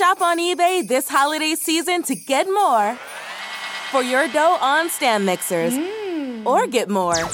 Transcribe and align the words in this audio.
Shop 0.00 0.22
on 0.22 0.38
eBay 0.38 0.88
this 0.88 1.10
holiday 1.10 1.54
season 1.54 2.02
to 2.04 2.14
get 2.14 2.46
more 2.46 2.94
for 3.90 4.02
your 4.02 4.26
dough 4.28 4.56
on 4.58 4.88
stand 4.88 5.26
mixers 5.26 5.74
hmm. 5.76 6.46
or 6.46 6.66
get 6.66 6.88
more 6.88 7.26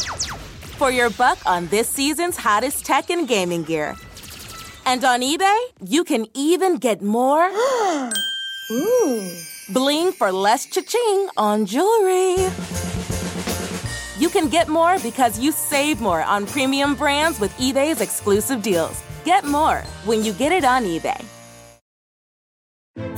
for 0.75 0.91
your 0.91 1.09
buck 1.11 1.39
on 1.47 1.69
this 1.69 1.89
season's 1.89 2.37
hottest 2.37 2.85
tech 2.85 3.09
and 3.09 3.29
gaming 3.29 3.63
gear. 3.63 3.95
And 4.85 5.05
on 5.05 5.21
eBay, 5.21 5.57
you 5.87 6.03
can 6.03 6.27
even 6.35 6.79
get 6.79 7.03
more 7.03 7.49
bling 9.73 10.11
for 10.11 10.33
less 10.33 10.67
cha-ching 10.67 11.29
on 11.37 11.67
jewelry. 11.67 12.51
You 14.19 14.29
can 14.29 14.49
get 14.49 14.67
more 14.67 14.99
because 15.05 15.39
you 15.39 15.53
save 15.53 16.01
more 16.01 16.23
on 16.25 16.47
premium 16.47 16.97
brands 16.97 17.39
with 17.39 17.57
eBay's 17.59 18.01
exclusive 18.01 18.61
deals. 18.61 19.01
Get 19.25 19.45
more 19.45 19.85
when 20.05 20.25
you 20.25 20.33
get 20.33 20.51
it 20.51 20.65
on 20.65 20.83
eBay. 20.83 21.25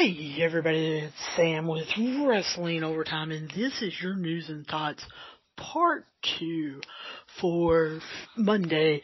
Hey 0.00 0.36
everybody, 0.40 1.00
it's 1.00 1.14
Sam 1.36 1.66
with 1.66 1.88
Wrestling 2.26 2.82
Overtime 2.82 3.30
and 3.32 3.50
this 3.50 3.82
is 3.82 3.94
your 4.02 4.16
news 4.16 4.48
and 4.48 4.66
thoughts 4.66 5.04
part 5.58 6.06
2 6.38 6.80
for 7.38 8.00
Monday, 8.34 9.02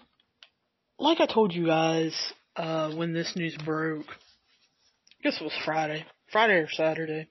like 0.98 1.22
I 1.22 1.26
told 1.26 1.54
you 1.54 1.64
guys 1.64 2.14
uh, 2.56 2.92
when 2.92 3.14
this 3.14 3.34
news 3.34 3.56
broke, 3.64 4.10
I 4.10 5.22
guess 5.22 5.40
it 5.40 5.44
was 5.44 5.56
Friday, 5.64 6.04
Friday 6.30 6.58
or 6.58 6.68
Saturday, 6.70 7.30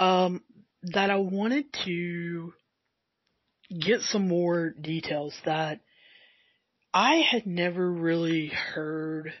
um, 0.00 0.42
that 0.82 1.10
I 1.10 1.18
wanted 1.18 1.72
to 1.84 2.54
get 3.70 4.02
some 4.02 4.28
more 4.28 4.70
details 4.70 5.34
that 5.44 5.80
I 6.92 7.16
had 7.16 7.46
never 7.46 7.90
really 7.90 8.48
heard, 8.48 9.32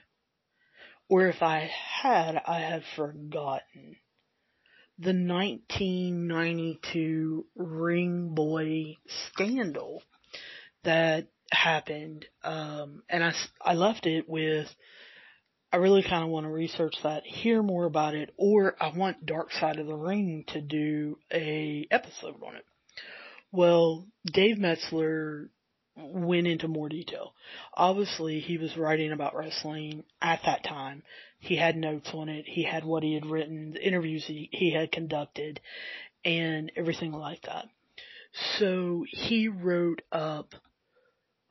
or 1.08 1.28
if 1.28 1.42
I 1.42 1.70
had, 2.02 2.40
I 2.46 2.60
had 2.60 2.82
forgotten. 2.96 3.96
The 4.98 5.12
1992 5.12 7.46
Ring 7.56 8.34
Boy 8.34 8.96
scandal 9.28 10.02
that 10.84 11.28
happened, 11.52 12.24
um, 12.42 13.02
and 13.08 13.22
I, 13.22 13.32
I 13.60 13.74
left 13.74 14.06
it 14.06 14.28
with, 14.28 14.68
I 15.72 15.76
really 15.76 16.02
kind 16.02 16.24
of 16.24 16.30
want 16.30 16.46
to 16.46 16.50
research 16.50 16.96
that, 17.02 17.24
hear 17.24 17.62
more 17.62 17.86
about 17.86 18.14
it, 18.14 18.32
or 18.36 18.76
I 18.80 18.92
want 18.96 19.26
Dark 19.26 19.52
Side 19.52 19.78
of 19.78 19.86
the 19.86 19.96
Ring 19.96 20.44
to 20.48 20.60
do 20.60 21.18
a 21.32 21.86
episode 21.90 22.42
on 22.44 22.56
it. 22.56 22.64
Well, 23.54 24.08
Dave 24.26 24.58
Meltzer 24.58 25.48
went 25.96 26.48
into 26.48 26.66
more 26.66 26.88
detail. 26.88 27.34
Obviously, 27.72 28.40
he 28.40 28.58
was 28.58 28.76
writing 28.76 29.12
about 29.12 29.36
wrestling 29.36 30.02
at 30.20 30.40
that 30.44 30.64
time. 30.64 31.04
He 31.38 31.54
had 31.54 31.76
notes 31.76 32.10
on 32.12 32.28
it. 32.28 32.46
He 32.48 32.64
had 32.64 32.84
what 32.84 33.04
he 33.04 33.14
had 33.14 33.24
written, 33.24 33.70
the 33.74 33.86
interviews 33.86 34.24
he, 34.26 34.48
he 34.50 34.72
had 34.72 34.90
conducted, 34.90 35.60
and 36.24 36.72
everything 36.74 37.12
like 37.12 37.42
that. 37.42 37.66
So 38.58 39.04
he 39.08 39.46
wrote 39.46 40.02
up 40.10 40.56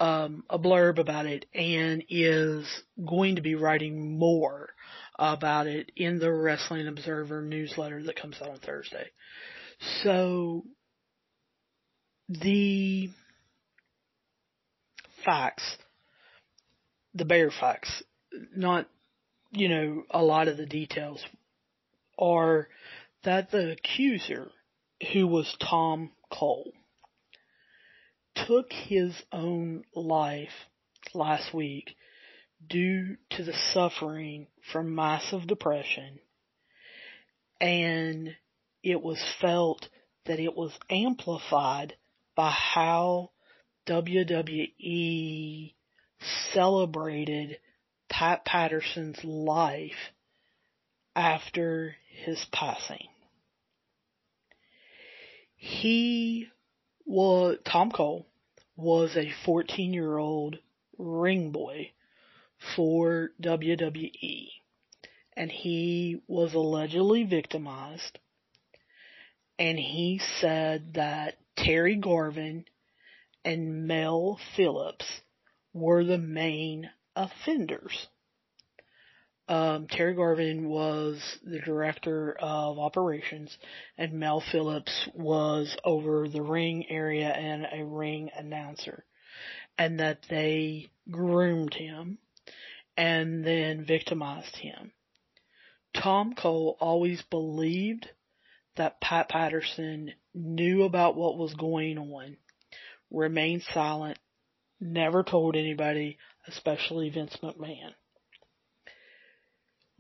um, 0.02 0.44
a 0.50 0.60
blurb 0.60 1.00
about 1.00 1.26
it 1.26 1.46
and 1.54 2.04
is 2.10 2.68
going 3.08 3.38
to 3.38 3.42
be 3.42 3.56
writing 3.56 4.20
more 4.20 4.74
about 5.18 5.68
it 5.68 5.90
in 5.96 6.20
the 6.20 6.34
Wrestling 6.34 6.86
Observer 6.86 7.44
newsletter 7.44 8.04
that 8.04 8.20
comes 8.20 8.42
out 8.42 8.50
on 8.50 8.60
Thursday. 8.60 9.08
So 10.04 10.66
the 12.30 13.10
facts, 15.24 15.78
the 17.14 17.26
bare 17.26 17.52
facts, 17.52 18.04
not, 18.56 18.88
you 19.52 19.70
know, 19.70 20.04
a 20.10 20.24
lot 20.24 20.48
of 20.48 20.58
the 20.58 20.66
details, 20.66 21.24
are 22.18 22.68
that 23.24 23.52
the 23.52 23.72
accuser, 23.72 24.50
who 25.14 25.28
was 25.28 25.56
Tom 25.60 26.12
Cole, 26.32 26.72
took 28.48 28.72
his 28.72 29.14
own 29.32 29.84
life 29.96 30.50
last 31.14 31.54
week 31.54 31.96
due 32.68 33.18
to 33.32 33.44
the 33.44 33.54
suffering 33.74 34.48
from 34.72 34.96
massive 34.96 35.46
depression 35.48 36.20
and 37.60 38.36
it 38.84 39.02
was 39.02 39.24
felt 39.40 39.88
that 40.26 40.40
it 40.40 40.56
was 40.56 40.72
amplified 40.90 41.96
by 42.36 42.50
how 42.50 43.32
WWE 43.88 45.74
celebrated 46.54 47.58
Pat 48.10 48.46
Patterson's 48.46 49.24
life 49.24 50.12
after 51.16 51.96
his 52.10 52.46
passing. 52.52 53.08
He 55.56 56.50
was, 57.06 57.58
Tom 57.66 57.92
Cole 57.92 58.28
was 58.76 59.16
a 59.16 59.32
14 59.46 59.94
year 59.94 60.18
old 60.18 60.58
ring 60.98 61.52
boy 61.52 61.92
for 62.76 63.32
WWE 63.42 64.50
and 65.36 65.52
he 65.52 66.22
was 66.28 66.54
allegedly 66.54 67.24
victimized 67.24 68.20
and 69.60 69.78
he 69.78 70.20
said 70.40 70.94
that 70.96 71.38
Terry 71.56 71.96
Garvin 71.96 72.66
and 73.46 73.88
Mel 73.88 74.40
Phillips 74.56 75.22
were 75.74 76.04
the 76.04 76.18
main 76.18 76.90
offenders. 77.16 78.08
Um, 79.48 79.88
Terry 79.88 80.14
Garvin 80.14 80.70
was 80.70 81.22
the 81.44 81.60
director 81.60 82.38
of 82.40 82.80
operations 82.80 83.58
and 83.98 84.14
Mel 84.14 84.42
Phillips 84.52 85.10
was 85.14 85.76
over 85.84 86.30
the 86.30 86.42
ring 86.42 86.90
area 86.90 87.30
and 87.30 87.68
a 87.72 87.84
ring 87.84 88.30
announcer 88.36 89.04
and 89.78 90.00
that 90.00 90.20
they 90.30 90.92
groomed 91.12 91.74
him 91.74 92.20
and 92.96 93.46
then 93.46 93.86
victimized 93.86 94.56
him. 94.56 94.92
Tom 95.94 96.34
Cole 96.34 96.78
always 96.80 97.22
believed 97.24 98.10
that 98.76 99.02
Pat 99.02 99.30
Patterson 99.30 100.14
knew 100.34 100.84
about 100.84 101.16
what 101.16 101.38
was 101.38 101.54
going 101.54 101.98
on, 101.98 102.38
remained 103.12 103.64
silent, 103.74 104.18
never 104.80 105.24
told 105.24 105.56
anybody, 105.56 106.18
especially 106.48 107.10
Vince 107.10 107.38
McMahon. 107.42 107.94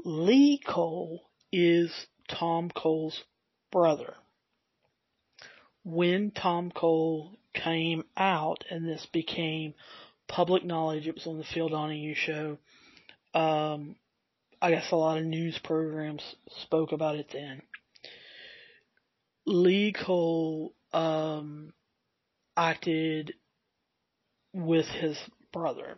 Lee 0.03 0.59
Cole 0.66 1.22
is 1.51 1.91
Tom 2.27 2.69
Cole's 2.75 3.23
brother. 3.72 4.16
When 5.83 6.31
Tom 6.31 6.72
Cole 6.72 7.37
came 7.53 8.03
out 8.17 8.63
and 8.69 8.87
this 8.87 9.05
became 9.11 9.73
public 10.28 10.63
knowledge, 10.63 11.08
it 11.08 11.16
was 11.16 11.28
on 11.28 11.37
the 11.37 11.43
Phil 11.43 11.69
Donahue 11.69 12.16
show. 12.16 12.58
Um, 13.34 13.96
I 14.61 14.72
guess 14.72 14.91
a 14.91 14.96
lot 14.96 15.17
of 15.17 15.25
news 15.25 15.59
programs 15.63 16.23
spoke 16.61 16.91
about 16.91 17.16
it 17.16 17.29
then. 17.31 17.61
Lee 19.45 19.93
Cole 19.93 20.73
um, 20.93 21.73
acted 22.55 23.34
with 24.53 24.85
his 24.85 25.17
brother. 25.51 25.97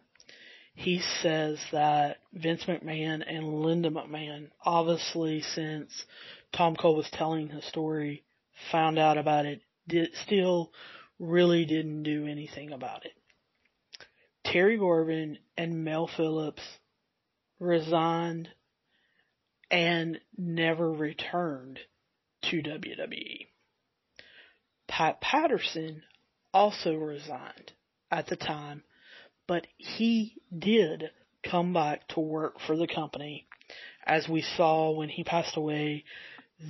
He 0.74 1.00
says 1.22 1.60
that 1.72 2.18
Vince 2.34 2.66
McMahon 2.66 3.24
and 3.26 3.62
Linda 3.62 3.90
McMahon, 3.90 4.50
obviously 4.64 5.42
since 5.42 6.06
Tom 6.52 6.76
Cole 6.76 6.96
was 6.96 7.10
telling 7.12 7.50
his 7.50 7.66
story, 7.66 8.24
found 8.72 9.00
out 9.00 9.18
about 9.18 9.46
it, 9.46 9.62
did, 9.88 10.10
still 10.26 10.72
really 11.20 11.66
didn't 11.66 12.04
do 12.04 12.28
anything 12.28 12.72
about 12.72 13.06
it. 13.06 13.14
Terry 14.44 14.78
Garvin 14.78 15.38
and 15.58 15.84
Mel 15.84 16.08
Phillips 16.08 16.62
resigned 17.60 18.50
and 19.72 20.20
never 20.38 20.92
returned 20.92 21.80
to 22.50 22.62
WWE. 22.62 23.48
Pat 24.88 25.20
Patterson 25.22 26.04
also 26.54 26.96
resigned 26.96 27.74
at 28.12 28.28
the 28.28 28.36
time, 28.36 28.84
but 29.48 29.68
he 29.78 30.36
did 30.58 31.12
come 31.44 31.74
back 31.74 32.08
to 32.10 32.20
work 32.20 32.60
for 32.66 32.76
the 32.78 32.88
company. 32.88 33.48
As 34.06 34.28
we 34.28 34.42
saw 34.42 34.92
when 34.92 35.10
he 35.10 35.24
passed 35.24 35.58
away, 35.58 36.04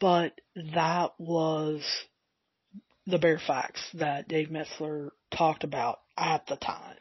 But 0.00 0.40
that 0.74 1.12
was 1.18 1.82
the 3.06 3.18
bare 3.18 3.40
facts 3.46 3.82
that 3.94 4.28
Dave 4.28 4.50
Meltzer 4.50 5.12
talked 5.30 5.62
about 5.62 6.00
at 6.16 6.46
the 6.46 6.56
time. 6.56 6.96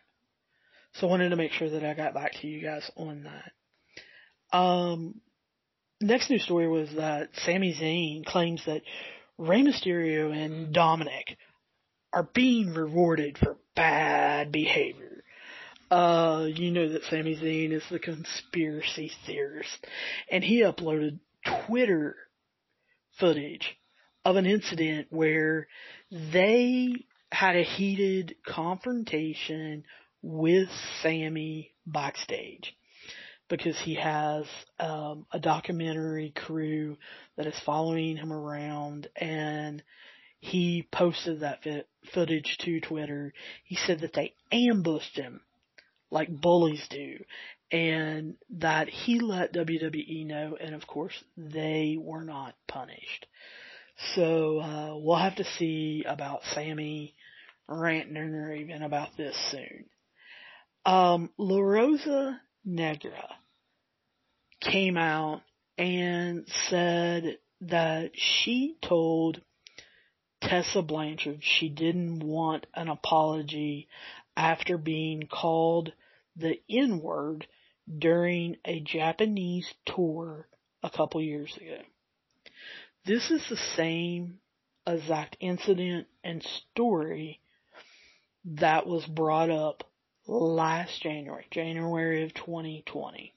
So 0.94 1.08
I 1.08 1.10
wanted 1.10 1.30
to 1.30 1.36
make 1.36 1.52
sure 1.52 1.70
that 1.70 1.84
I 1.84 1.94
got 1.94 2.14
back 2.14 2.34
to 2.42 2.48
you 2.48 2.62
guys 2.62 2.90
on 2.96 3.24
that. 3.24 4.58
Um, 4.58 5.22
next 6.00 6.30
news 6.30 6.44
story 6.44 6.68
was 6.68 6.90
that 6.96 7.30
Sami 7.38 7.74
Zayn 7.74 8.26
claims 8.26 8.64
that 8.66 8.84
Rey 9.38 9.64
Mysterio 9.64 10.32
and 10.32 10.74
Dominik 10.74 11.38
are 12.14 12.30
being 12.34 12.74
rewarded 12.74 13.40
for 13.40 13.58
bad 13.76 14.52
behavior. 14.52 15.24
Uh, 15.90 16.48
you 16.48 16.72
know 16.72 16.90
that 16.90 17.04
Sami 17.04 17.36
Zayn 17.36 17.72
is 17.72 17.84
the 17.90 18.00
conspiracy 18.00 19.12
theorist, 19.26 19.86
and 20.30 20.44
he 20.44 20.62
uploaded 20.62 21.20
Twitter 21.66 22.16
footage 23.20 23.76
of 24.26 24.36
an 24.36 24.46
incident 24.46 25.08
where 25.10 25.68
they 26.12 27.06
had 27.32 27.56
a 27.56 27.64
heated 27.64 28.36
confrontation 28.48 29.84
with 30.24 30.70
Sami 31.02 31.74
backstage 31.86 32.76
because 33.50 33.80
he 33.80 33.96
has 33.96 34.46
um, 34.80 35.28
a 35.32 35.40
documentary 35.40 36.32
crew 36.36 36.98
that 37.38 37.46
is 37.46 37.60
following 37.66 38.18
him 38.18 38.32
around 38.32 39.08
and 39.16 39.84
he 40.40 40.88
posted 40.92 41.42
that 41.42 41.60
footage 42.14 42.58
to 42.62 42.80
Twitter. 42.80 43.34
He 43.66 43.76
said 43.76 44.00
that 44.00 44.14
they 44.14 44.34
ambushed 44.52 45.16
him 45.18 45.42
like 46.10 46.30
bullies 46.30 46.86
do 46.90 47.18
and 47.72 48.36
that 48.50 48.88
he 48.88 49.20
let 49.20 49.54
WWE 49.54 50.26
know 50.26 50.58
and 50.60 50.74
of 50.74 50.88
course 50.88 51.14
they 51.36 51.98
were 52.00 52.24
not 52.24 52.56
punished. 52.68 53.26
So 54.16 54.60
uh, 54.60 54.98
we'll 54.98 55.18
have 55.18 55.36
to 55.36 55.46
see 55.58 56.06
about 56.08 56.42
Sami 56.54 57.14
ranting 57.68 58.18
and 58.18 58.60
even 58.60 58.84
about 58.84 59.16
this 59.18 59.36
soon. 59.52 59.86
Um, 60.86 61.30
La 61.38 61.60
Rosa 61.60 62.42
Negra 62.66 63.30
came 64.60 64.98
out 64.98 65.42
and 65.78 66.46
said 66.70 67.38
that 67.62 68.12
she 68.16 68.78
told 68.82 69.42
Tessa 70.42 70.82
Blanchard 70.82 71.40
she 71.42 71.70
didn't 71.70 72.20
want 72.20 72.68
an 72.74 72.90
apology 72.90 73.88
after 74.36 74.78
being 74.78 75.28
called 75.32 75.94
the 76.36 76.60
N 76.70 77.00
word 77.00 77.48
during 77.98 78.58
a 78.66 78.82
Japanese 78.82 79.74
tour 79.86 80.48
a 80.82 80.90
couple 80.90 81.22
years 81.22 81.56
ago. 81.56 81.80
This 83.06 83.32
is 83.32 83.42
the 83.50 83.58
same 83.76 84.40
exact 84.86 85.38
incident 85.40 86.08
and 86.24 86.44
story 86.44 87.40
that 88.46 88.86
was 88.86 89.06
brought 89.06 89.50
up 89.50 89.84
last 90.28 91.02
January, 91.02 91.46
January 91.52 92.24
of 92.24 92.34
2020. 92.34 93.34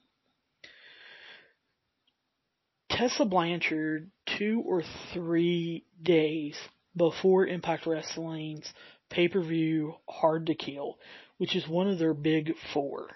Tessa 2.89 3.25
Blanchard, 3.25 4.09
two 4.37 4.63
or 4.65 4.83
three 5.13 5.83
days 6.01 6.57
before 6.95 7.45
Impact 7.45 7.85
Wrestling's 7.85 8.71
pay-per-view 9.09 9.95
Hard 10.09 10.47
to 10.47 10.55
Kill, 10.55 10.97
which 11.37 11.55
is 11.55 11.67
one 11.67 11.87
of 11.87 11.99
their 11.99 12.13
big 12.13 12.53
four, 12.73 13.07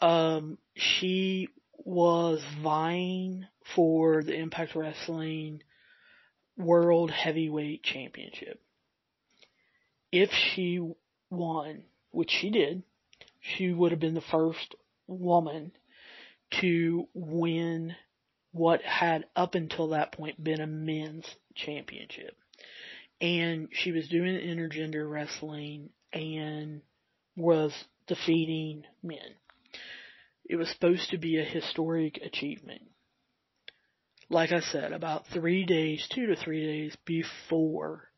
um, 0.00 0.58
she 0.74 1.48
was 1.78 2.42
vying 2.62 3.46
for 3.74 4.22
the 4.22 4.34
Impact 4.34 4.74
Wrestling 4.74 5.62
World 6.56 7.10
Heavyweight 7.10 7.82
Championship. 7.82 8.60
If 10.10 10.30
she 10.32 10.80
won, 11.30 11.82
which 12.10 12.30
she 12.30 12.50
did, 12.50 12.82
she 13.40 13.72
would 13.72 13.92
have 13.92 14.00
been 14.00 14.14
the 14.14 14.20
first 14.20 14.74
woman 15.06 15.72
to 16.60 17.08
win 17.14 17.94
what 18.52 18.82
had 18.82 19.24
up 19.34 19.54
until 19.54 19.88
that 19.88 20.12
point 20.12 20.42
been 20.42 20.60
a 20.60 20.66
men's 20.66 21.26
championship. 21.54 22.36
And 23.20 23.68
she 23.72 23.92
was 23.92 24.08
doing 24.08 24.34
intergender 24.34 25.08
wrestling 25.10 25.90
and 26.12 26.82
was 27.36 27.72
defeating 28.06 28.84
men. 29.02 29.34
It 30.48 30.56
was 30.56 30.70
supposed 30.70 31.10
to 31.10 31.18
be 31.18 31.38
a 31.38 31.44
historic 31.44 32.18
achievement. 32.18 32.82
Like 34.28 34.52
I 34.52 34.60
said, 34.60 34.92
about 34.92 35.26
three 35.32 35.64
days, 35.64 36.06
two 36.12 36.26
to 36.26 36.36
three 36.36 36.64
days 36.64 36.96
before 37.04 38.08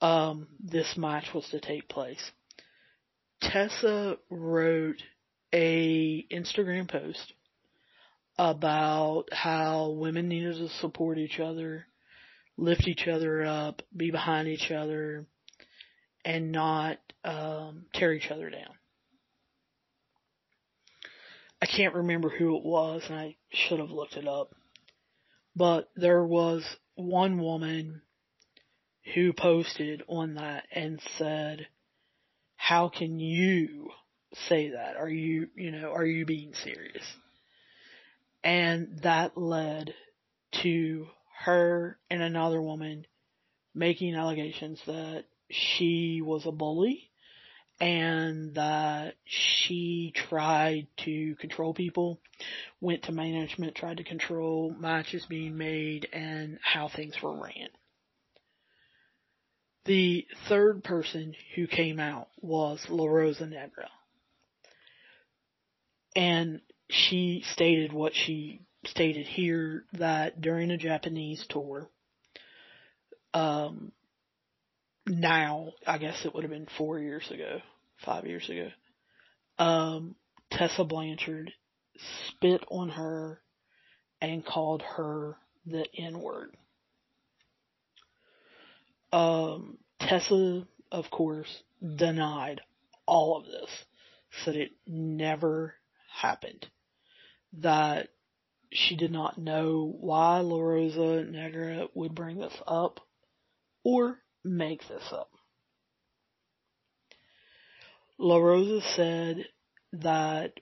um, 0.00 0.48
this 0.60 0.96
match 0.96 1.28
was 1.34 1.48
to 1.50 1.60
take 1.60 1.88
place, 1.88 2.30
Tessa 3.42 4.16
wrote 4.30 5.02
a 5.52 6.24
Instagram 6.32 6.88
post 6.90 7.34
about 8.38 9.24
how 9.32 9.90
women 9.90 10.28
needed 10.28 10.56
to 10.56 10.68
support 10.80 11.18
each 11.18 11.38
other, 11.38 11.86
lift 12.56 12.86
each 12.88 13.06
other 13.06 13.44
up, 13.44 13.82
be 13.94 14.10
behind 14.10 14.48
each 14.48 14.70
other, 14.70 15.26
and 16.24 16.52
not 16.52 16.98
um, 17.24 17.86
tear 17.94 18.12
each 18.12 18.30
other 18.30 18.48
down. 18.48 18.74
I 21.60 21.66
can't 21.66 21.94
remember 21.94 22.28
who 22.28 22.56
it 22.56 22.64
was, 22.64 23.02
and 23.08 23.18
I 23.18 23.36
should 23.52 23.78
have 23.78 23.90
looked 23.90 24.16
it 24.16 24.26
up. 24.26 24.54
But 25.54 25.90
there 25.94 26.24
was 26.24 26.64
one 26.94 27.40
woman 27.40 28.02
who 29.14 29.32
posted 29.32 30.02
on 30.08 30.34
that 30.34 30.64
and 30.72 31.00
said, 31.18 31.66
how 32.62 32.88
can 32.88 33.18
you 33.18 33.90
say 34.48 34.70
that? 34.70 34.94
Are 34.96 35.08
you, 35.08 35.48
you 35.56 35.72
know, 35.72 35.90
are 35.90 36.06
you 36.06 36.24
being 36.24 36.54
serious? 36.54 37.04
And 38.44 39.00
that 39.02 39.36
led 39.36 39.92
to 40.62 41.08
her 41.40 41.98
and 42.08 42.22
another 42.22 42.62
woman 42.62 43.04
making 43.74 44.14
allegations 44.14 44.80
that 44.86 45.24
she 45.50 46.22
was 46.24 46.46
a 46.46 46.52
bully 46.52 47.10
and 47.80 48.54
that 48.54 49.16
she 49.24 50.12
tried 50.14 50.86
to 50.98 51.34
control 51.40 51.74
people, 51.74 52.20
went 52.80 53.02
to 53.02 53.12
management, 53.12 53.74
tried 53.74 53.96
to 53.96 54.04
control 54.04 54.72
matches 54.78 55.26
being 55.26 55.58
made 55.58 56.08
and 56.12 56.60
how 56.62 56.88
things 56.88 57.20
were 57.20 57.42
ran. 57.42 57.70
The 59.84 60.26
third 60.48 60.84
person 60.84 61.34
who 61.54 61.66
came 61.66 61.98
out 61.98 62.28
was 62.40 62.84
La 62.88 63.06
Rosa 63.06 63.46
Negra. 63.46 63.88
And 66.14 66.60
she 66.88 67.42
stated 67.52 67.92
what 67.92 68.12
she 68.14 68.60
stated 68.84 69.26
here 69.26 69.84
that 69.94 70.40
during 70.40 70.70
a 70.70 70.76
Japanese 70.76 71.44
tour, 71.48 71.88
um, 73.34 73.92
now, 75.06 75.72
I 75.86 75.98
guess 75.98 76.24
it 76.24 76.34
would 76.34 76.44
have 76.44 76.50
been 76.50 76.68
four 76.78 76.98
years 76.98 77.28
ago, 77.30 77.60
five 78.04 78.26
years 78.26 78.48
ago, 78.48 78.68
um, 79.58 80.14
Tessa 80.50 80.84
Blanchard 80.84 81.52
spit 82.28 82.62
on 82.68 82.90
her 82.90 83.40
and 84.20 84.44
called 84.44 84.82
her 84.82 85.36
the 85.66 85.84
N 85.96 86.20
word. 86.20 86.56
Um, 89.12 89.78
Tessa, 90.00 90.66
of 90.90 91.10
course, 91.10 91.62
denied 91.96 92.60
all 93.06 93.36
of 93.36 93.46
this, 93.46 93.70
said 94.44 94.56
it 94.56 94.72
never 94.86 95.74
happened, 96.20 96.66
that 97.54 98.08
she 98.72 98.96
did 98.96 99.12
not 99.12 99.38
know 99.38 99.94
why 100.00 100.40
La 100.40 100.58
Rosa 100.58 101.24
Negra 101.24 101.88
would 101.94 102.14
bring 102.14 102.38
this 102.38 102.56
up 102.66 103.00
or 103.84 104.18
make 104.44 104.86
this 104.88 105.12
up. 105.12 105.30
La 108.18 108.38
Rosa 108.38 108.80
said 108.94 109.46
that 109.92 110.52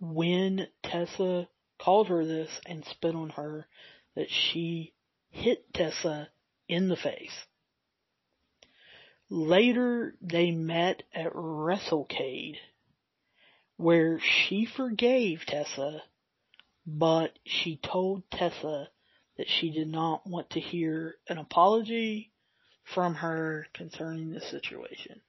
when 0.00 0.66
Tessa 0.82 1.48
called 1.80 2.08
her 2.08 2.24
this 2.24 2.50
and 2.66 2.84
spit 2.84 3.14
on 3.14 3.30
her, 3.30 3.66
that 4.14 4.28
she 4.28 4.92
hit 5.30 5.72
Tessa 5.72 6.28
in 6.68 6.88
the 6.88 6.96
face. 6.96 7.46
Later, 9.30 10.14
they 10.22 10.50
met 10.52 11.02
at 11.14 11.32
WrestleCade, 11.34 12.56
where 13.76 14.20
she 14.20 14.64
forgave 14.64 15.44
Tessa, 15.46 16.02
but 16.86 17.38
she 17.44 17.76
told 17.76 18.22
Tessa 18.30 18.88
that 19.36 19.46
she 19.48 19.70
did 19.70 19.88
not 19.88 20.26
want 20.26 20.50
to 20.50 20.60
hear 20.60 21.16
an 21.28 21.38
apology 21.38 22.32
from 22.94 23.14
her 23.16 23.66
concerning 23.74 24.30
the 24.30 24.40
situation. 24.40 25.20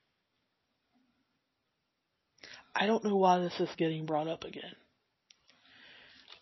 I 2.74 2.88
don't 2.88 3.03
know 3.03 3.18
why 3.18 3.39
this 3.39 3.60
is 3.60 3.70
getting 3.77 4.06
brought 4.06 4.29
up 4.29 4.46
again. 4.46 4.75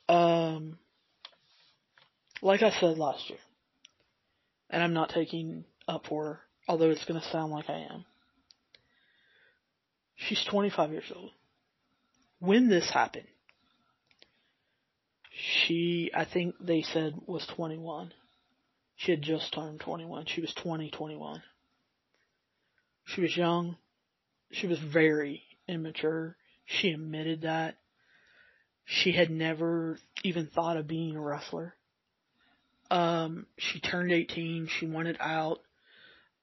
Um, 0.08 0.78
like 2.42 2.62
I 2.62 2.70
said 2.80 3.00
last 3.00 3.30
year, 3.30 3.40
and 4.70 4.84
I'm 4.84 4.94
not 4.94 5.10
taking 5.10 5.66
up 5.88 6.06
for 6.08 6.42
although 6.68 6.90
it's 6.90 7.06
going 7.06 7.20
to 7.20 7.28
sound 7.30 7.52
like 7.52 7.70
I 7.70 7.88
am. 7.92 8.06
She's 10.16 10.44
25 10.50 10.92
years 10.92 11.12
old. 11.16 11.32
When 12.40 12.70
this 12.70 12.90
happened, 12.92 13.28
she, 15.32 16.12
I 16.14 16.26
think 16.26 16.56
they 16.60 16.82
said 16.82 17.14
was 17.26 17.46
21. 17.56 18.14
She 18.96 19.12
had 19.12 19.22
just 19.22 19.54
turned 19.54 19.80
21. 19.80 20.26
She 20.26 20.42
was 20.42 20.54
20, 20.56 20.90
21. 20.90 21.44
She 23.06 23.22
was 23.22 23.38
young. 23.38 23.78
She 24.52 24.68
was 24.68 24.80
very 24.80 25.44
immature. 25.68 26.36
She 26.66 26.92
admitted 26.92 27.42
that. 27.42 27.78
She 28.86 29.12
had 29.12 29.30
never 29.30 30.00
even 30.24 30.48
thought 30.48 30.78
of 30.78 30.88
being 30.88 31.16
a 31.16 31.22
wrestler. 31.22 31.76
Um, 32.90 33.46
she 33.58 33.80
turned 33.80 34.12
18. 34.12 34.70
She 34.80 34.88
wanted 34.88 35.18
out. 35.20 35.60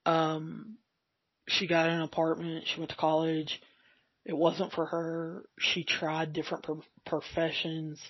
Um, 0.06 0.76
she 1.48 1.66
got 1.66 1.88
an 1.88 2.02
apartment. 2.02 2.66
She 2.66 2.80
went 2.80 2.90
to 2.90 2.96
college. 2.96 3.60
It 4.24 4.36
wasn't 4.36 4.72
for 4.72 4.86
her. 4.86 5.44
She 5.58 5.84
tried 5.84 6.32
different 6.32 6.64
pro- 6.64 6.82
professions 7.06 8.00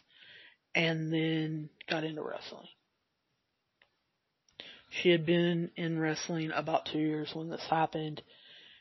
and 0.75 1.13
then 1.13 1.71
got 1.89 2.05
into 2.05 2.23
wrestling. 2.23 2.69
She 4.91 5.11
had 5.11 5.27
been 5.27 5.71
in 5.77 5.99
wrestling 5.99 6.53
about 6.53 6.87
two 6.87 6.99
years 6.99 7.31
when 7.35 7.49
this 7.49 7.67
happened. 7.69 8.23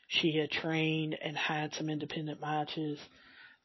She 0.06 0.36
had 0.36 0.50
trained 0.50 1.16
and 1.20 1.36
had 1.36 1.74
some 1.74 1.88
independent 1.88 2.40
matches. 2.40 2.98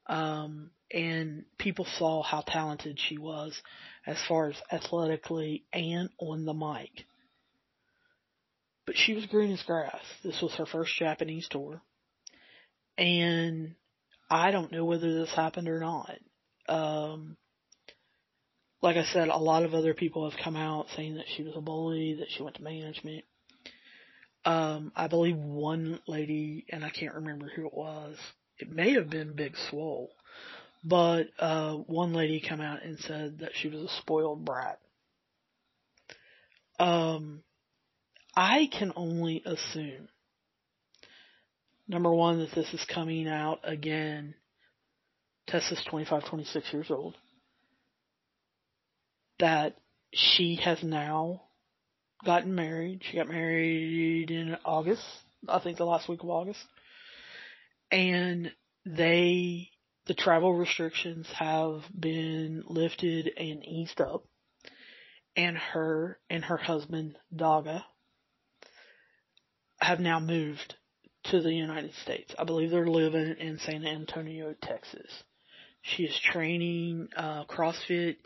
Um, 0.08 0.72
and 0.91 1.46
people 1.60 1.86
saw 1.86 2.24
how 2.24 2.41
talented 2.41 3.00
she 3.00 3.20
was 3.20 3.62
as 4.08 4.18
far 4.27 4.50
as 4.50 4.56
athletically 4.72 5.65
and 5.72 6.10
on 6.18 6.46
the 6.46 6.53
mic. 6.53 7.06
But 8.89 8.98
she 8.98 9.13
was 9.13 9.27
green 9.27 9.51
as 9.51 9.62
grass. 9.62 10.01
This 10.24 10.41
was 10.41 10.51
her 10.55 10.65
first 10.65 10.98
Japanese 10.98 11.48
tour. 11.48 11.79
And 12.98 13.75
I 14.31 14.50
don't 14.50 14.72
know 14.72 14.84
whether 14.84 15.13
this 15.13 15.29
happened 15.29 15.69
or 15.69 15.79
not. 15.79 16.17
Um, 16.67 17.38
like 18.81 18.98
I 18.98 19.03
said, 19.03 19.27
a 19.27 19.38
lot 19.38 19.62
of 19.62 19.75
other 19.75 19.93
people 19.93 20.27
have 20.27 20.39
come 20.43 20.55
out 20.55 20.88
saying 20.96 21.17
that 21.17 21.27
she 21.38 21.43
was 21.43 21.53
a 21.55 21.62
bully, 21.62 22.15
that 22.15 22.31
she 22.31 22.41
went 22.41 22.55
to 22.55 22.63
management. 22.63 23.25
Um, 24.43 24.91
I 24.96 25.08
believe 25.08 25.38
one 25.38 26.00
lady, 26.08 26.65
and 26.69 26.84
I 26.84 26.89
can't 26.89 27.13
remember 27.13 27.48
who 27.55 27.67
it 27.67 27.74
was, 27.75 28.17
it 28.58 28.72
may 28.72 28.93
have 28.93 29.12
been 29.12 29.36
Big 29.36 29.53
Swole, 29.69 30.10
but, 30.84 31.27
uh, 31.38 31.75
one 31.75 32.13
lady 32.13 32.39
came 32.39 32.60
out 32.60 32.81
and 32.84 32.98
said 32.98 33.38
that 33.41 33.51
she 33.53 33.67
was 33.67 33.84
a 33.84 34.01
spoiled 34.01 34.43
brat. 34.46 34.79
Um, 36.79 37.43
I 38.39 38.69
can 38.72 38.93
only 38.96 39.43
assume, 39.46 40.08
number 41.89 42.10
one, 42.10 42.39
that 42.39 42.55
this 42.55 42.74
is 42.74 42.86
coming 42.86 43.27
out 43.27 43.60
again. 43.65 44.34
Tessa's 45.46 45.84
25, 45.89 46.24
26 46.29 46.72
years 46.72 46.89
old 46.89 47.17
that 49.39 49.75
she 50.13 50.55
has 50.63 50.81
now 50.81 51.41
gotten 52.24 52.55
married. 52.55 53.01
She 53.03 53.17
got 53.17 53.27
married 53.27 54.31
in 54.31 54.55
August, 54.63 55.03
I 55.46 55.60
think 55.60 55.77
the 55.77 55.84
last 55.84 56.08
week 56.08 56.24
of 56.24 56.29
August. 56.29 56.62
And 57.91 58.53
they, 58.86 59.69
the 60.08 60.13
travel 60.13 60.53
restrictions 60.53 61.27
have 61.38 61.81
been 61.93 62.63
lifted 62.67 63.31
and 63.36 63.65
eased 63.65 64.00
up. 64.00 64.24
And 65.36 65.58
her 65.58 66.17
and 66.29 66.46
her 66.46 66.58
husband, 66.58 67.17
Daga, 67.36 67.84
have 69.81 70.00
now 70.00 70.19
moved 70.19 70.75
to 71.25 71.41
the 71.41 71.53
United 71.53 71.93
States. 72.03 72.33
I 72.38 72.43
believe 72.43 72.71
they're 72.71 72.88
living 72.88 73.36
in 73.39 73.59
San 73.59 73.86
Antonio, 73.86 74.55
Texas. 74.62 75.24
She 75.81 76.03
is 76.03 76.19
training 76.19 77.07
uh, 77.15 77.45
CrossFit 77.45 78.17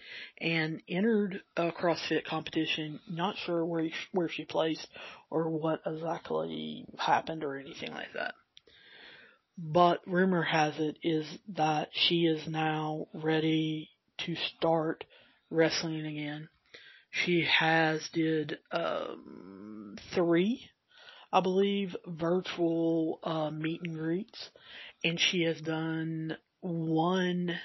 and 0.42 0.82
entered 0.90 1.42
a 1.56 1.72
CrossFit 1.72 2.26
competition. 2.26 3.00
Not 3.08 3.38
sure 3.38 3.64
where 3.64 3.90
where 4.12 4.30
she 4.30 4.46
placed 4.46 4.88
or 5.30 5.50
what 5.50 5.82
exactly 5.86 6.86
happened 6.98 7.44
or 7.44 7.58
anything 7.58 7.92
like 7.92 8.14
that. 8.16 8.34
But 9.58 10.02
rumor 10.08 10.42
has 10.42 10.80
it 10.80 10.98
is 11.04 11.28
that 11.50 11.90
she 11.92 12.26
is 12.26 12.48
now 12.48 13.08
ready 13.14 13.92
to 14.26 14.36
start 14.36 15.04
wrestling 15.52 16.06
again. 16.08 16.50
She 17.12 17.44
has 17.46 18.10
did 18.12 18.58
um, 18.72 19.96
three, 20.16 20.68
I 21.34 21.42
believe, 21.42 21.96
virtual 22.06 23.20
uh, 23.24 23.50
meet 23.50 23.82
and 23.82 23.98
greets, 23.98 24.50
and 25.04 25.20
she 25.20 25.42
has 25.42 25.60
done 25.60 26.38
one 26.62 27.56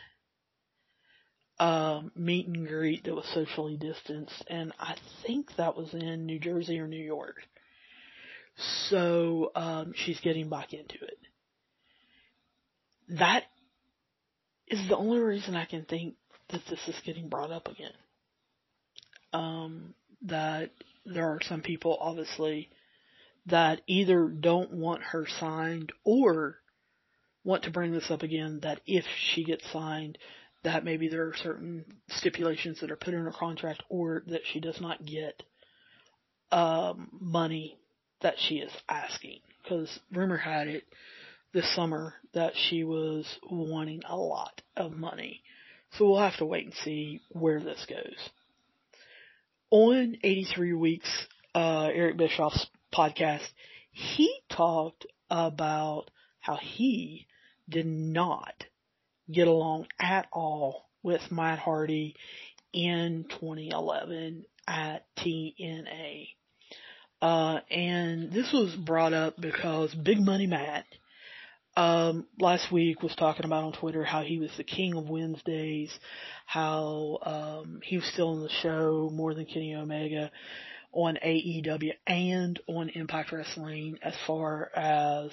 uh, 1.59 2.01
meet 2.17 2.47
and 2.47 2.67
greet 2.67 3.05
that 3.05 3.15
was 3.15 3.27
socially 3.35 3.77
distanced, 3.77 4.43
and 4.49 4.73
I 4.81 4.97
think 5.27 5.55
that 5.59 5.77
was 5.77 5.93
in 5.93 6.25
New 6.25 6.39
Jersey 6.39 6.79
or 6.81 6.89
New 6.89 6.97
York. 6.97 7.37
So 8.89 9.53
um, 9.55 9.93
she's 9.95 10.21
getting 10.21 10.49
back 10.49 10.73
into 10.73 10.95
it. 10.95 11.19
That 13.19 13.45
is 14.67 14.89
the 14.89 14.97
only 14.97 15.19
reason 15.19 15.55
I 15.55 15.67
can 15.67 15.85
think 15.85 16.15
that 16.49 16.63
this 16.71 16.81
is 16.89 16.99
getting 17.05 17.29
brought 17.29 17.53
up 17.53 17.69
again. 17.69 17.93
Um, 19.35 19.95
that 20.23 20.71
there 21.05 21.27
are 21.27 21.41
some 21.43 21.61
people, 21.61 21.99
obviously, 22.01 22.71
that 23.49 23.81
either 23.87 24.29
don't 24.29 24.73
want 24.73 25.03
her 25.03 25.27
signed 25.41 25.93
or 26.05 26.57
want 27.45 27.65
to 27.65 27.71
bring 27.71 27.93
this 27.93 28.11
up 28.11 28.23
again 28.23 28.61
that 28.63 28.81
if 28.87 29.05
she 29.33 29.45
gets 29.45 29.65
signed, 29.73 30.19
that 30.65 30.85
maybe 30.85 31.09
there 31.09 31.27
are 31.27 31.35
certain 31.37 31.85
stipulations 32.09 32.81
that 32.81 32.91
are 32.91 32.97
put 32.97 33.15
in 33.15 33.25
her 33.25 33.33
contract 33.33 33.83
or 33.89 34.23
that 34.27 34.43
she 34.53 34.61
does 34.61 34.81
not 34.81 35.05
get 35.05 35.43
um, 36.51 37.09
money 37.21 37.79
that 38.21 38.35
she 38.39 38.57
is 38.57 38.73
asking. 38.89 39.41
Because 39.63 39.99
rumor 40.13 40.37
had 40.37 40.69
it 40.69 40.85
this 41.53 41.75
summer 41.75 42.15
that 42.35 42.53
she 42.55 42.85
was 42.85 43.27
wanting 43.51 44.03
a 44.09 44.17
lot 44.17 44.61
of 44.77 44.93
money. 44.93 45.43
So 45.93 46.07
we'll 46.07 46.21
have 46.21 46.37
to 46.39 46.45
wait 46.45 46.67
and 46.67 46.75
see 46.75 47.21
where 47.31 47.61
this 47.61 47.87
goes. 47.89 48.17
On 49.71 50.17
83 50.23 50.73
Weeks, 50.75 51.27
uh, 51.55 51.89
Eric 51.93 52.17
Bischoff's 52.17 52.67
podcast, 52.95 53.47
he 53.91 54.41
talked 54.51 55.07
about 55.31 56.11
how 56.41 56.57
he 56.57 57.27
did 57.69 57.87
not 57.87 58.65
get 59.31 59.49
along 59.49 59.87
at 60.01 60.27
all 60.33 60.89
with 61.03 61.21
Matt 61.31 61.59
Hardy 61.59 62.15
in 62.73 63.27
2011 63.29 64.45
at 64.67 65.05
TNA. 65.19 66.29
Uh, 67.21 67.61
and 67.71 68.33
this 68.33 68.53
was 68.53 68.75
brought 68.77 69.13
up 69.13 69.35
because 69.41 69.95
Big 69.95 70.21
Money 70.21 70.47
Matt, 70.47 70.85
um, 71.77 72.27
last 72.39 72.73
week 72.73 73.03
was 73.03 73.15
talking 73.17 73.45
about 73.45 73.65
on 73.65 73.73
Twitter 73.73 74.05
how 74.05 74.23
he 74.23 74.39
was 74.39 74.51
the 74.57 74.65
king 74.65 74.97
of 74.97 75.09
Wednesdays, 75.09 75.93
how, 76.47 77.19
um, 77.23 77.81
he 77.83 77.97
was 77.97 78.07
still 78.13 78.35
in 78.35 78.43
the 78.43 78.49
show 78.63 79.11
more 79.13 79.35
than 79.35 79.47
Kenny 79.47 79.75
Omega 79.75 80.31
on 80.93 81.19
AEW 81.25 81.93
and 82.07 82.59
on 82.67 82.89
Impact 82.91 83.33
Wrestling 83.33 83.99
as 84.03 84.15
far 84.27 84.71
as, 84.75 85.31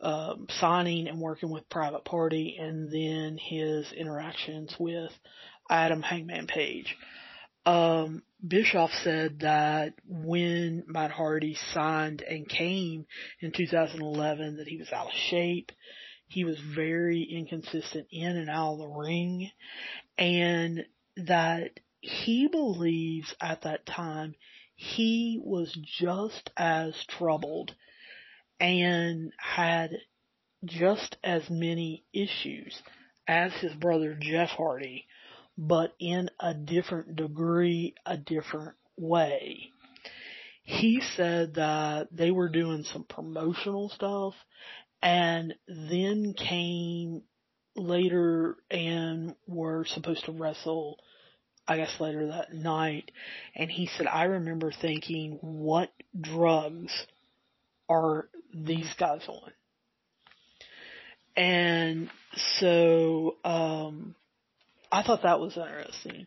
um, 0.00 0.46
signing 0.60 1.08
and 1.08 1.20
working 1.20 1.50
with 1.50 1.68
Private 1.68 2.04
Party 2.04 2.56
and 2.60 2.90
then 2.90 3.38
his 3.38 3.90
interactions 3.92 4.74
with 4.78 5.10
Adam 5.70 6.02
Hangman 6.02 6.46
Page. 6.46 6.96
Um, 7.66 8.22
Bischoff 8.46 8.90
said 9.02 9.40
that 9.40 9.94
when 10.06 10.84
Matt 10.86 11.10
Hardy 11.10 11.56
signed 11.72 12.22
and 12.22 12.48
came 12.48 13.06
in 13.40 13.52
2011 13.52 14.58
that 14.58 14.68
he 14.68 14.76
was 14.76 14.92
out 14.92 15.06
of 15.06 15.12
shape. 15.30 15.72
He 16.26 16.44
was 16.44 16.58
very 16.74 17.22
inconsistent 17.22 18.08
in 18.10 18.36
and 18.36 18.50
out 18.50 18.74
of 18.74 18.78
the 18.80 18.88
ring 18.88 19.50
and 20.18 20.84
that 21.16 21.70
he 22.00 22.48
believes 22.48 23.34
at 23.40 23.62
that 23.62 23.86
time 23.86 24.34
he 24.74 25.40
was 25.42 25.72
just 25.82 26.50
as 26.56 26.94
troubled 27.06 27.74
and 28.60 29.32
had 29.38 29.90
just 30.64 31.16
as 31.22 31.48
many 31.50 32.04
issues 32.12 32.82
as 33.28 33.52
his 33.54 33.74
brother 33.74 34.16
Jeff 34.20 34.50
Hardy 34.50 35.06
but 35.56 35.94
in 35.98 36.30
a 36.40 36.52
different 36.52 37.16
degree, 37.16 37.94
a 38.04 38.16
different 38.16 38.74
way. 38.96 39.70
He 40.62 41.00
said 41.00 41.54
that 41.54 42.08
they 42.10 42.30
were 42.30 42.48
doing 42.48 42.84
some 42.84 43.04
promotional 43.04 43.88
stuff 43.90 44.34
and 45.02 45.54
then 45.68 46.34
came 46.34 47.22
later 47.76 48.56
and 48.70 49.34
were 49.46 49.84
supposed 49.84 50.24
to 50.24 50.32
wrestle, 50.32 50.98
I 51.66 51.76
guess 51.76 51.94
later 51.98 52.26
that 52.28 52.52
night. 52.52 53.10
And 53.54 53.70
he 53.70 53.86
said, 53.86 54.06
I 54.06 54.24
remember 54.24 54.70
thinking, 54.70 55.38
what 55.40 55.90
drugs 56.18 56.92
are 57.88 58.28
these 58.52 58.92
guys 58.98 59.22
on? 59.28 59.50
And 61.36 62.10
so, 62.60 63.36
um, 63.44 64.14
I 64.92 65.02
thought 65.02 65.22
that 65.22 65.40
was 65.40 65.56
interesting. 65.56 66.26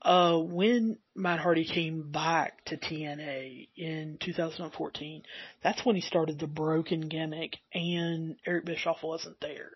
Uh, 0.00 0.38
when 0.38 0.96
Matt 1.14 1.40
Hardy 1.40 1.66
came 1.66 2.10
back 2.10 2.64
to 2.66 2.76
TNA 2.76 3.68
in 3.76 4.16
2014, 4.20 5.22
that's 5.62 5.84
when 5.84 5.96
he 5.96 6.02
started 6.02 6.38
the 6.38 6.46
broken 6.46 7.00
gimmick 7.00 7.56
and 7.74 8.36
Eric 8.46 8.64
Bischoff 8.64 9.02
wasn't 9.02 9.40
there. 9.40 9.72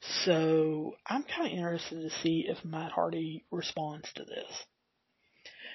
So 0.00 0.94
I'm 1.06 1.24
kind 1.24 1.46
of 1.46 1.52
interested 1.52 2.02
to 2.02 2.10
see 2.22 2.46
if 2.48 2.64
Matt 2.64 2.92
Hardy 2.92 3.44
responds 3.50 4.12
to 4.14 4.24
this. 4.24 4.64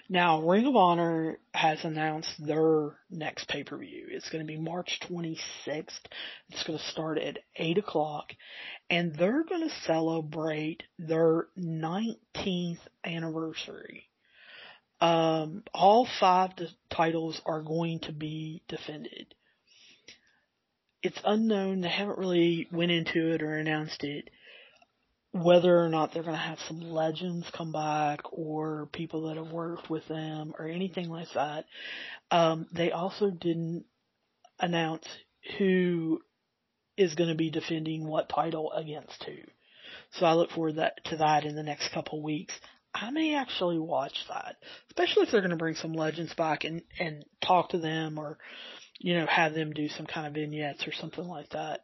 Now, 0.09 0.41
Ring 0.41 0.65
of 0.65 0.75
Honor 0.75 1.39
has 1.53 1.83
announced 1.85 2.33
their 2.45 2.97
next 3.09 3.47
pay-per-view. 3.47 4.07
It's 4.11 4.29
going 4.29 4.45
to 4.45 4.47
be 4.47 4.59
March 4.59 4.99
26th. 5.09 6.05
It's 6.49 6.63
going 6.65 6.77
to 6.77 6.85
start 6.85 7.17
at 7.19 7.39
8 7.55 7.77
o'clock 7.77 8.33
and 8.89 9.15
they're 9.15 9.43
going 9.43 9.67
to 9.67 9.75
celebrate 9.85 10.83
their 10.99 11.47
19th 11.57 12.79
anniversary. 13.05 14.09
Um, 14.99 15.63
all 15.73 16.07
five 16.19 16.51
titles 16.89 17.41
are 17.45 17.61
going 17.61 17.99
to 18.01 18.11
be 18.11 18.61
defended. 18.67 19.33
It's 21.03 21.19
unknown. 21.23 21.81
They 21.81 21.89
haven't 21.89 22.17
really 22.17 22.67
went 22.71 22.91
into 22.91 23.33
it 23.33 23.43
or 23.43 23.55
announced 23.55 24.03
it 24.03 24.29
whether 25.33 25.83
or 25.83 25.89
not 25.89 26.13
they're 26.13 26.23
going 26.23 26.35
to 26.35 26.41
have 26.41 26.59
some 26.67 26.79
legends 26.79 27.49
come 27.57 27.71
back 27.71 28.19
or 28.31 28.87
people 28.93 29.27
that 29.27 29.37
have 29.37 29.51
worked 29.51 29.89
with 29.89 30.07
them 30.07 30.53
or 30.59 30.67
anything 30.67 31.09
like 31.09 31.27
that. 31.33 31.65
Um, 32.29 32.67
they 32.71 32.91
also 32.91 33.31
didn't 33.31 33.85
announce 34.59 35.07
who 35.57 36.21
is 36.95 37.15
going 37.15 37.29
to 37.29 37.35
be 37.35 37.49
defending 37.49 38.05
what 38.07 38.29
title 38.29 38.71
against 38.73 39.23
who. 39.23 39.37
So 40.11 40.27
I 40.27 40.33
look 40.33 40.51
forward 40.51 40.75
that, 40.75 41.03
to 41.05 41.17
that 41.17 41.45
in 41.45 41.55
the 41.55 41.63
next 41.63 41.91
couple 41.91 42.21
weeks. 42.21 42.53
I 42.93 43.09
may 43.09 43.33
actually 43.33 43.79
watch 43.79 44.13
that, 44.29 44.57
especially 44.89 45.23
if 45.23 45.31
they're 45.31 45.41
going 45.41 45.49
to 45.49 45.57
bring 45.57 45.75
some 45.75 45.93
legends 45.93 46.35
back 46.35 46.63
and, 46.63 46.83
and 46.99 47.25
talk 47.43 47.69
to 47.69 47.79
them 47.79 48.19
or, 48.19 48.37
you 48.99 49.17
know, 49.17 49.25
have 49.25 49.53
them 49.53 49.71
do 49.71 49.87
some 49.89 50.05
kind 50.05 50.27
of 50.27 50.33
vignettes 50.33 50.87
or 50.87 50.93
something 50.93 51.27
like 51.27 51.49
that. 51.49 51.81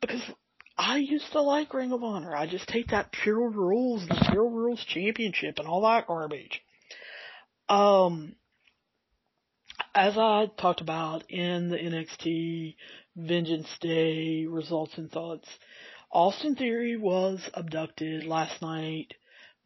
Because 0.00 0.22
I 0.76 0.98
used 0.98 1.32
to 1.32 1.42
like 1.42 1.74
Ring 1.74 1.92
of 1.92 2.04
Honor. 2.04 2.34
I 2.34 2.46
just 2.46 2.68
take 2.68 2.88
that 2.88 3.12
Pure 3.12 3.50
Rules, 3.50 4.06
the 4.06 4.28
Pure 4.30 4.48
Rules 4.48 4.84
Championship 4.84 5.58
and 5.58 5.66
all 5.66 5.82
that 5.82 6.06
garbage. 6.06 6.60
Um, 7.68 8.36
as 9.94 10.16
I 10.16 10.50
talked 10.56 10.80
about 10.80 11.30
in 11.30 11.68
the 11.68 11.76
NXT 11.76 12.76
Vengeance 13.18 13.68
Day 13.80 14.46
results 14.46 14.96
and 14.96 15.10
thoughts. 15.10 15.48
Austin 16.12 16.54
Theory 16.54 16.96
was 16.96 17.50
abducted 17.52 18.24
last 18.24 18.62
night 18.62 19.12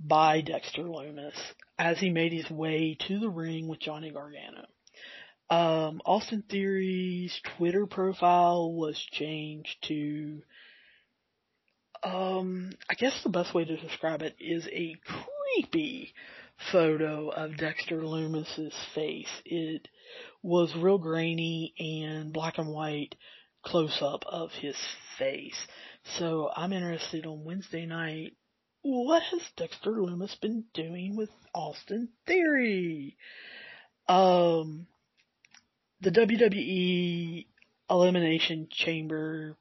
by 0.01 0.41
Dexter 0.41 0.85
Lumis 0.85 1.37
as 1.79 1.99
he 1.99 2.09
made 2.09 2.33
his 2.33 2.51
way 2.51 2.97
to 3.07 3.21
the 3.21 3.29
ring 3.29 3.69
with 3.69 3.79
Johnny 3.79 4.11
Gargano. 4.11 4.65
Um, 5.53 6.01
Austin 6.07 6.43
Theory's 6.49 7.39
Twitter 7.59 7.87
profile 7.87 8.73
was 8.73 8.99
changed 8.99 9.77
to, 9.89 10.41
um, 12.03 12.71
I 12.89 12.95
guess 12.95 13.23
the 13.23 13.29
best 13.29 13.53
way 13.53 13.67
to 13.67 13.77
describe 13.77 14.23
it 14.23 14.35
is 14.41 14.67
a 14.73 14.97
creepy 15.05 16.15
photo 16.73 17.29
of 17.29 17.59
Dexter 17.59 18.03
Lumis's 18.03 18.75
face. 18.95 19.29
It 19.45 19.89
was 20.43 20.75
real 20.75 20.97
grainy 20.97 21.75
and 21.79 22.33
black 22.33 22.57
and 22.57 22.73
white 22.73 23.15
close 23.63 23.99
up 24.01 24.25
of 24.27 24.53
his 24.53 24.79
face. 25.19 25.67
So 26.17 26.49
I'm 26.57 26.73
interested 26.73 27.27
on 27.27 27.45
Wednesday 27.45 27.85
night. 27.85 28.39
What 28.81 29.23
has 29.25 29.43
Dexter 29.59 29.91
Lumis 29.91 30.41
been 30.41 30.65
doing 30.73 31.15
with 31.15 31.29
Austin 31.55 32.09
Theory? 32.27 33.19
Um, 34.09 34.87
the 36.03 36.11
WWE 36.11 37.47
Elimination 37.89 38.67
Chamber 38.71 39.57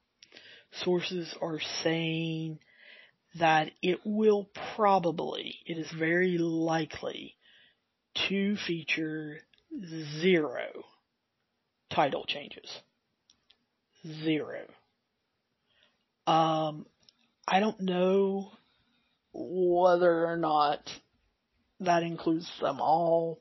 sources 0.72 1.32
are 1.40 1.60
saying 1.84 2.58
that 3.38 3.70
it 3.80 4.00
will 4.04 4.48
probably, 4.74 5.54
it 5.66 5.78
is 5.78 5.90
very 5.96 6.38
likely 6.38 7.36
to 8.28 8.56
feature 8.56 9.38
zero 10.20 10.84
title 11.90 12.24
changes. 12.26 12.68
Zero. 14.24 14.62
Um, 16.26 16.86
I 17.46 17.60
don't 17.60 17.80
know 17.80 18.50
whether 19.32 20.26
or 20.26 20.36
not 20.36 20.90
that 21.78 22.02
includes 22.02 22.50
them 22.60 22.80
all. 22.80 23.40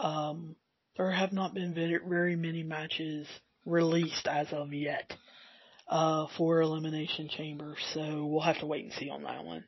Um, 0.00 0.56
there 0.96 1.10
have 1.10 1.32
not 1.32 1.54
been 1.54 1.74
very, 1.74 2.36
many 2.36 2.62
matches 2.62 3.26
released 3.64 4.26
as 4.26 4.52
of 4.52 4.72
yet 4.72 5.12
uh, 5.88 6.26
for 6.36 6.60
Elimination 6.60 7.28
Chamber, 7.28 7.76
so 7.92 8.26
we'll 8.26 8.40
have 8.40 8.58
to 8.60 8.66
wait 8.66 8.84
and 8.84 8.92
see 8.94 9.10
on 9.10 9.22
that 9.24 9.44
one. 9.44 9.64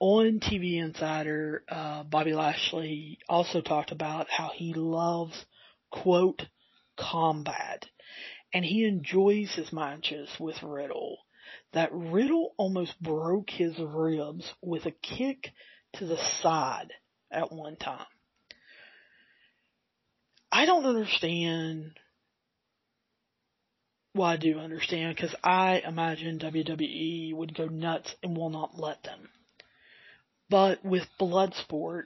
On 0.00 0.40
TV 0.40 0.80
Insider, 0.82 1.64
uh, 1.68 2.04
Bobby 2.04 2.32
Lashley 2.32 3.18
also 3.28 3.60
talked 3.60 3.90
about 3.90 4.28
how 4.30 4.50
he 4.54 4.72
loves, 4.74 5.44
quote, 5.90 6.42
combat 6.96 7.84
and 8.52 8.64
he 8.64 8.84
enjoys 8.84 9.54
his 9.54 9.72
matches 9.72 10.28
with 10.38 10.62
Riddle. 10.62 11.18
That 11.72 11.90
Riddle 11.92 12.54
almost 12.56 13.00
broke 13.00 13.50
his 13.50 13.78
ribs 13.78 14.52
with 14.62 14.86
a 14.86 14.90
kick 14.90 15.50
to 15.94 16.06
the 16.06 16.18
side 16.42 16.92
at 17.30 17.52
one 17.52 17.76
time. 17.76 18.06
I 20.50 20.64
don't 20.66 20.86
understand. 20.86 21.92
Well, 24.14 24.26
I 24.26 24.36
do 24.36 24.58
understand 24.58 25.14
because 25.14 25.34
I 25.44 25.82
imagine 25.86 26.38
WWE 26.38 27.34
would 27.34 27.54
go 27.54 27.66
nuts 27.66 28.14
and 28.22 28.36
will 28.36 28.50
not 28.50 28.78
let 28.78 29.02
them. 29.02 29.28
But 30.50 30.84
with 30.84 31.04
Bloodsport 31.20 32.04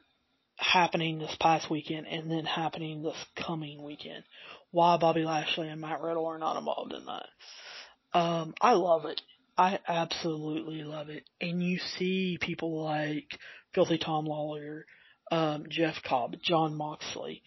happening 0.56 1.18
this 1.18 1.36
past 1.40 1.70
weekend 1.70 2.06
and 2.06 2.30
then 2.30 2.44
happening 2.44 3.02
this 3.02 3.16
coming 3.36 3.82
weekend, 3.82 4.24
why 4.70 4.96
Bobby 4.96 5.22
Lashley 5.24 5.68
and 5.68 5.80
Matt 5.80 6.00
Riddle 6.00 6.26
are 6.26 6.38
not 6.38 6.56
involved 6.58 6.92
in 6.92 7.04
that. 7.06 8.18
Um, 8.18 8.54
I 8.60 8.72
love 8.72 9.04
it. 9.04 9.20
I 9.56 9.78
absolutely 9.86 10.82
love 10.82 11.08
it. 11.08 11.24
And 11.40 11.62
you 11.62 11.78
see 11.98 12.38
people 12.40 12.82
like 12.82 13.38
Filthy 13.74 13.98
Tom 13.98 14.26
Lawlor, 14.26 14.84
um, 15.30 15.66
Jeff 15.68 15.96
Cobb, 16.04 16.36
Jon 16.42 16.74
Moxley, 16.74 17.42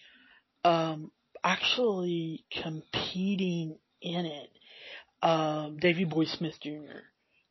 um, 0.65 1.11
actually 1.43 2.43
competing 2.63 3.77
in 4.01 4.25
it. 4.25 4.49
Um, 5.21 5.77
Davey 5.77 6.05
Boy 6.05 6.25
Smith 6.25 6.55
Jr. 6.61 7.03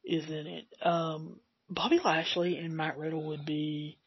is 0.04 0.28
in 0.28 0.46
it. 0.46 0.66
Um, 0.82 1.38
Bobby 1.70 2.00
Lashley 2.04 2.58
and 2.58 2.76
Matt 2.76 2.98
Riddle 2.98 3.28
would 3.28 3.46
be 3.46 3.98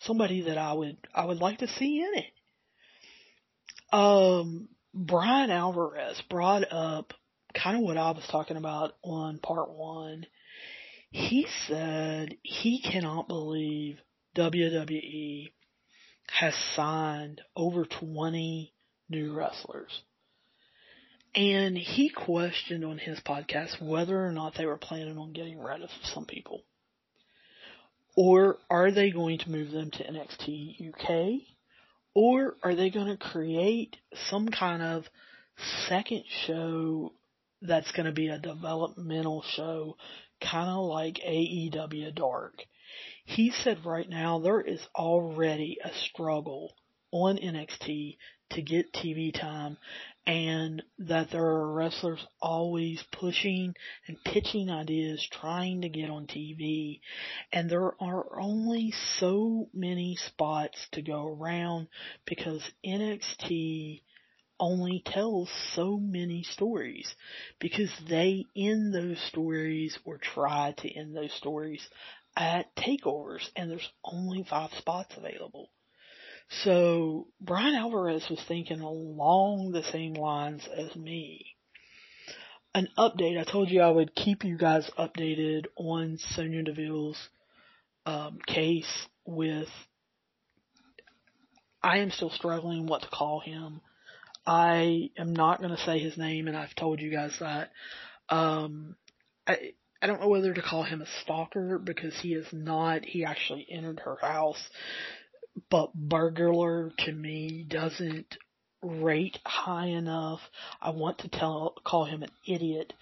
somebody 0.00 0.42
that 0.42 0.58
I 0.58 0.74
would 0.74 0.98
I 1.14 1.24
would 1.24 1.38
like 1.38 1.58
to 1.58 1.68
see 1.68 2.00
in 2.00 2.22
it. 2.22 2.32
Um, 3.92 4.68
Bryan 4.94 5.50
Alvarez 5.50 6.22
brought 6.28 6.70
up 6.70 7.14
kind 7.54 7.76
of 7.76 7.82
what 7.82 7.96
I 7.96 8.10
was 8.10 8.26
talking 8.30 8.56
about 8.56 8.92
on 9.02 9.38
part 9.38 9.70
one. 9.70 10.26
He 11.10 11.46
said 11.66 12.36
he 12.42 12.80
cannot 12.82 13.26
believe 13.26 13.98
WWE 14.36 15.50
has 16.38 16.54
signed 16.74 17.40
over 17.56 17.84
20 17.84 18.72
new 19.08 19.32
wrestlers. 19.32 20.02
And 21.34 21.76
he 21.76 22.08
questioned 22.08 22.84
on 22.84 22.98
his 22.98 23.20
podcast 23.20 23.80
whether 23.80 24.24
or 24.24 24.32
not 24.32 24.54
they 24.56 24.66
were 24.66 24.76
planning 24.76 25.18
on 25.18 25.32
getting 25.32 25.60
rid 25.60 25.82
of 25.82 25.90
some 26.02 26.24
people. 26.24 26.62
Or 28.16 28.58
are 28.68 28.90
they 28.90 29.10
going 29.10 29.38
to 29.38 29.50
move 29.50 29.70
them 29.70 29.90
to 29.92 30.04
NXT 30.04 30.88
UK? 30.88 31.42
Or 32.14 32.56
are 32.62 32.74
they 32.74 32.90
going 32.90 33.06
to 33.06 33.16
create 33.16 33.96
some 34.28 34.48
kind 34.48 34.82
of 34.82 35.04
second 35.88 36.24
show 36.46 37.12
that's 37.62 37.92
going 37.92 38.06
to 38.06 38.12
be 38.12 38.28
a 38.28 38.38
developmental 38.38 39.42
show, 39.54 39.96
kind 40.40 40.68
of 40.68 40.84
like 40.86 41.20
AEW 41.26 42.14
Dark? 42.14 42.64
He 43.24 43.50
said 43.50 43.84
right 43.84 44.08
now 44.08 44.38
there 44.38 44.60
is 44.60 44.80
already 44.94 45.78
a 45.82 45.92
struggle 45.94 46.74
on 47.12 47.38
NXT 47.38 48.16
to 48.50 48.62
get 48.62 48.92
TV 48.92 49.32
time 49.32 49.78
and 50.26 50.82
that 50.98 51.30
there 51.30 51.44
are 51.44 51.72
wrestlers 51.72 52.24
always 52.42 53.02
pushing 53.12 53.74
and 54.06 54.22
pitching 54.24 54.70
ideas 54.70 55.26
trying 55.30 55.82
to 55.82 55.88
get 55.88 56.10
on 56.10 56.26
TV 56.26 57.00
and 57.52 57.70
there 57.70 57.94
are 58.02 58.40
only 58.40 58.92
so 59.18 59.68
many 59.72 60.16
spots 60.16 60.88
to 60.92 61.02
go 61.02 61.26
around 61.26 61.88
because 62.26 62.62
NXT 62.84 64.02
only 64.60 65.02
tells 65.04 65.50
so 65.74 65.98
many 65.98 66.44
stories 66.44 67.12
because 67.58 67.90
they 68.08 68.44
end 68.54 68.94
those 68.94 69.20
stories 69.28 69.98
or 70.04 70.18
try 70.18 70.74
to 70.78 70.90
end 70.90 71.16
those 71.16 71.32
stories 71.32 71.84
at 72.36 72.74
takeovers 72.76 73.48
and 73.56 73.70
there's 73.70 73.90
only 74.04 74.44
five 74.48 74.70
spots 74.78 75.14
available. 75.16 75.70
So 76.64 77.28
Bryan 77.40 77.74
Alvarez 77.74 78.26
was 78.28 78.42
thinking 78.46 78.80
along 78.80 79.70
the 79.72 79.84
same 79.84 80.14
lines 80.14 80.68
as 80.76 80.94
me. 80.96 81.46
An 82.74 82.88
update. 82.98 83.38
I 83.38 83.50
told 83.50 83.70
you 83.70 83.80
I 83.80 83.90
would 83.90 84.14
keep 84.14 84.44
you 84.44 84.56
guys 84.56 84.88
updated 84.98 85.66
on 85.76 86.18
Sonya 86.34 86.62
Deville's 86.62 87.18
um, 88.06 88.38
case 88.46 89.06
with. 89.24 89.68
I 91.82 91.98
am 91.98 92.10
still 92.10 92.30
struggling 92.30 92.86
what 92.86 93.02
to 93.02 93.08
call 93.08 93.40
him. 93.40 93.80
I 94.46 95.10
am 95.18 95.32
not 95.32 95.60
going 95.60 95.76
to 95.76 95.82
say 95.84 95.98
his 95.98 96.16
name, 96.16 96.48
and 96.48 96.56
I've 96.56 96.74
told 96.74 97.00
you 97.00 97.10
guys 97.10 97.36
that. 97.40 97.70
Um, 98.28 98.96
I 99.46 99.72
I 100.02 100.06
don't 100.06 100.20
know 100.20 100.28
whether 100.28 100.54
to 100.54 100.62
call 100.62 100.82
him 100.82 101.02
a 101.02 101.06
stalker 101.22 101.78
because 101.78 102.18
he 102.20 102.32
is 102.34 102.46
not. 102.52 103.04
He 103.04 103.24
actually 103.24 103.66
entered 103.70 104.00
her 104.00 104.16
house 104.20 104.68
but 105.70 105.92
burglar 105.94 106.92
to 106.98 107.12
me 107.12 107.64
doesn't 107.68 108.36
rate 108.82 109.38
high 109.44 109.88
enough. 109.88 110.40
I 110.80 110.90
want 110.90 111.18
to 111.18 111.28
tell 111.28 111.74
call 111.84 112.04
him 112.04 112.22
an 112.22 112.30
idiot, 112.46 112.92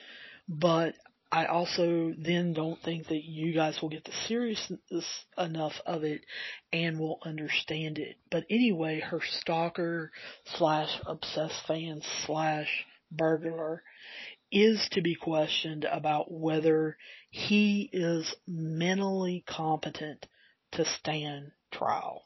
but 0.48 0.94
I 1.30 1.44
also 1.44 2.14
then 2.16 2.54
don't 2.54 2.80
think 2.82 3.08
that 3.08 3.24
you 3.24 3.52
guys 3.52 3.82
will 3.82 3.90
get 3.90 4.04
the 4.04 4.12
seriousness 4.26 5.26
enough 5.36 5.74
of 5.84 6.02
it 6.02 6.22
and 6.72 6.98
will 6.98 7.18
understand 7.22 7.98
it. 7.98 8.16
But 8.30 8.44
anyway, 8.48 9.00
her 9.00 9.20
stalker 9.22 10.10
slash 10.56 10.88
obsessed 11.06 11.66
fan 11.66 12.00
slash 12.24 12.86
burglar 13.10 13.82
is 14.50 14.88
to 14.92 15.02
be 15.02 15.14
questioned 15.14 15.84
about 15.84 16.32
whether 16.32 16.96
he 17.30 17.90
is 17.92 18.34
mentally 18.46 19.44
competent 19.46 20.26
to 20.72 20.86
stand 20.86 21.52
trial. 21.70 22.24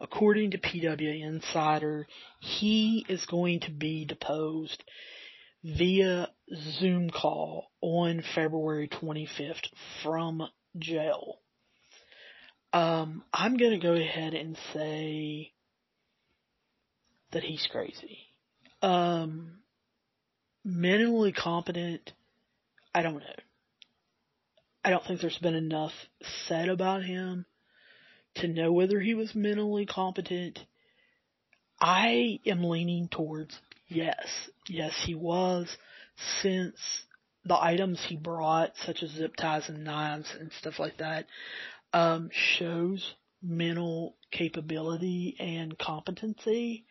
According 0.00 0.52
to 0.52 0.58
PW 0.58 1.22
Insider, 1.22 2.06
he 2.40 3.04
is 3.08 3.26
going 3.26 3.60
to 3.60 3.70
be 3.70 4.06
deposed 4.06 4.82
via 5.66 6.28
Zoom 6.78 7.10
call 7.10 7.72
on 7.80 8.22
February 8.34 8.88
25th 8.88 9.66
from 10.02 10.42
jail. 10.78 11.40
Um, 12.72 13.24
I'm 13.32 13.56
going 13.56 13.72
to 13.72 13.84
go 13.84 13.94
ahead 13.94 14.34
and 14.34 14.56
say 14.72 15.52
that 17.32 17.42
he's 17.42 17.66
crazy. 17.70 18.18
Um, 18.80 19.58
mentally 20.64 21.32
competent, 21.32 22.12
I 22.94 23.02
don't 23.02 23.14
know. 23.14 23.34
I 24.84 24.90
don't 24.90 25.04
think 25.04 25.20
there's 25.20 25.38
been 25.38 25.56
enough 25.56 25.92
said 26.46 26.68
about 26.68 27.02
him 27.02 27.44
to 28.36 28.46
know 28.46 28.72
whether 28.72 29.00
he 29.00 29.14
was 29.14 29.34
mentally 29.34 29.86
competent. 29.86 30.60
I 31.80 32.38
am 32.46 32.62
leaning 32.62 33.08
towards 33.08 33.58
yes. 33.88 34.26
Yes, 34.68 34.92
he 35.04 35.14
was 35.14 35.76
since 36.42 36.76
the 37.44 37.56
items 37.60 38.04
he 38.08 38.16
brought, 38.16 38.72
such 38.84 39.02
as 39.02 39.10
zip 39.10 39.36
ties 39.36 39.68
and 39.68 39.84
knives 39.84 40.34
and 40.38 40.50
stuff 40.52 40.78
like 40.78 40.98
that, 40.98 41.26
um, 41.92 42.30
shows 42.32 43.14
mental 43.42 44.16
capability 44.32 45.36
and 45.38 45.78
competency. 45.78 46.84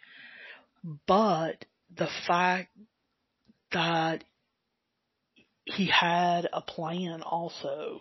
But 1.08 1.66
the 1.96 2.08
fact 2.28 2.70
that 3.72 4.24
he 5.66 5.88
had 5.88 6.48
a 6.54 6.62
plan 6.62 7.22
also, 7.22 8.00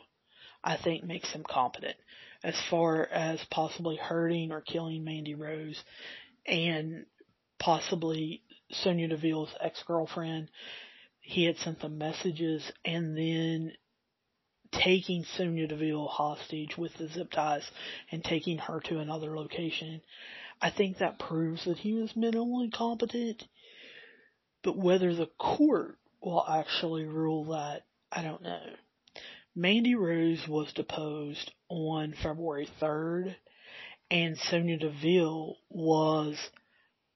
I 0.62 0.76
think 0.76 1.04
makes 1.04 1.30
him 1.32 1.44
competent 1.48 1.96
as 2.42 2.54
far 2.70 3.06
as 3.06 3.40
possibly 3.50 3.96
hurting 3.96 4.52
or 4.52 4.60
killing 4.60 5.02
Mandy 5.02 5.34
Rose 5.34 5.82
and 6.46 7.06
possibly 7.58 8.42
Sonya 8.70 9.08
Deville's 9.08 9.54
ex-girlfriend. 9.60 10.50
He 11.20 11.44
had 11.44 11.56
sent 11.58 11.80
them 11.80 11.98
messages 11.98 12.70
and 12.84 13.16
then 13.16 13.72
taking 14.72 15.24
Sonya 15.24 15.68
Deville 15.68 16.08
hostage 16.08 16.76
with 16.76 16.94
the 16.94 17.08
zip 17.08 17.30
ties 17.30 17.70
and 18.10 18.24
taking 18.24 18.58
her 18.58 18.80
to 18.80 18.98
another 18.98 19.36
location. 19.36 20.02
I 20.60 20.70
think 20.70 20.98
that 20.98 21.18
proves 21.18 21.64
that 21.64 21.78
he 21.78 21.94
was 21.94 22.16
mentally 22.16 22.70
competent. 22.70 23.44
But 24.62 24.76
whether 24.76 25.14
the 25.14 25.30
court 25.38 25.98
will 26.22 26.44
actually 26.46 27.04
rule 27.04 27.44
that, 27.52 27.82
I 28.10 28.22
don't 28.22 28.42
know. 28.42 28.62
Mandy 29.54 29.94
Rose 29.94 30.48
was 30.48 30.72
deposed 30.72 31.52
on 31.68 32.14
February 32.22 32.68
3rd, 32.80 33.36
and 34.10 34.36
Sonya 34.36 34.78
Deville 34.78 35.56
was 35.68 36.36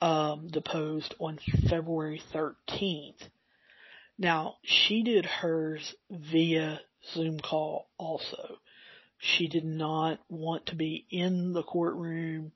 um, 0.00 0.48
deposed 0.48 1.14
on 1.18 1.38
February 1.68 2.22
13th. 2.32 3.20
Now, 4.18 4.56
she 4.64 5.02
did 5.02 5.26
hers 5.26 5.94
via 6.10 6.80
Zoom 7.12 7.38
call 7.40 7.88
also. 7.98 8.58
She 9.18 9.48
did 9.48 9.64
not 9.64 10.20
want 10.28 10.66
to 10.66 10.76
be 10.76 11.06
in 11.10 11.52
the 11.52 11.62
courtroom 11.62 12.52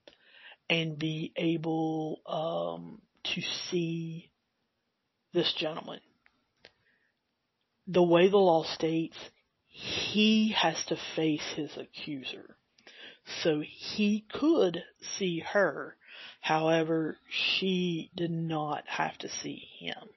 and 0.71 0.99
be 0.99 1.33
able 1.37 2.21
um, 2.27 3.03
to 3.35 3.43
see 3.71 4.31
this 5.33 5.53
gentleman. 5.55 6.01
The 7.87 8.03
way 8.03 8.29
the 8.29 8.37
law 8.37 8.65
states, 8.65 9.17
he 9.67 10.55
has 10.57 10.83
to 10.87 10.97
face 11.17 11.53
his 11.57 11.77
accuser. 11.77 12.57
So 13.43 13.61
he 13.61 14.25
could 14.33 14.83
see 15.19 15.41
her. 15.41 15.97
However, 16.43 17.17
she 17.31 18.11
did 18.17 18.33
not 18.33 18.83
have 18.89 19.17
to 19.19 19.29
see 19.29 19.69
him. 19.79 20.09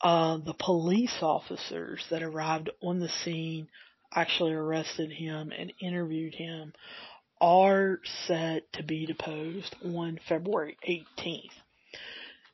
Uh, 0.00 0.36
the 0.38 0.54
police 0.54 1.18
officers 1.20 2.06
that 2.08 2.22
arrived 2.22 2.70
on 2.80 3.00
the 3.00 3.08
scene 3.08 3.68
actually 4.14 4.52
arrested 4.52 5.10
him 5.10 5.50
and 5.50 5.72
interviewed 5.80 6.36
him 6.36 6.72
are 7.40 7.98
set 8.28 8.72
to 8.74 8.84
be 8.84 9.06
deposed 9.06 9.74
on 9.84 10.20
February 10.28 10.76
18th. 10.88 11.50